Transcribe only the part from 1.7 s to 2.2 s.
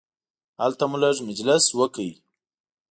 وکړ.